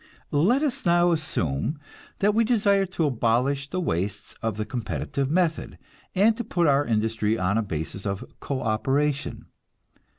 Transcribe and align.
Let 0.31 0.63
us 0.63 0.83
now 0.83 1.11
assume 1.11 1.77
that 2.21 2.33
we 2.33 2.43
desire 2.43 2.87
to 2.87 3.05
abolish 3.05 3.69
the 3.69 3.79
wastes 3.79 4.33
of 4.41 4.57
the 4.57 4.65
competitive 4.65 5.29
method, 5.29 5.77
and 6.15 6.35
to 6.37 6.43
put 6.43 6.65
our 6.65 6.87
industry 6.87 7.37
on 7.37 7.55
a 7.55 7.61
basis 7.61 8.03
of 8.07 8.25
co 8.39 8.63
operation. 8.63 9.45